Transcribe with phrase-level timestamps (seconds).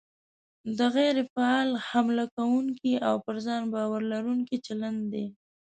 [0.77, 5.25] دا غیر فعال، حمله کوونکی او پر ځان باور لرونکی چلند دی.